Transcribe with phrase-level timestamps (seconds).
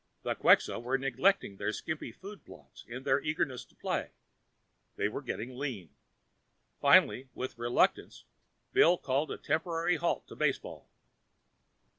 [0.23, 4.09] The Quxas were neglecting their skimpy food plots in their eagerness to play.
[4.95, 5.91] They were getting lean.
[6.79, 8.23] Finally, with reluctance,
[8.73, 10.89] Bill called a temporary halt to baseball.